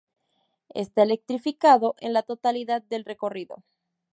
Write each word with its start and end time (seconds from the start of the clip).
Está 0.73 1.03
electrificado 1.03 1.93
en 1.99 2.13
la 2.13 2.23
totalidad 2.23 2.81
del 2.81 3.05
recorrido. 3.05 3.63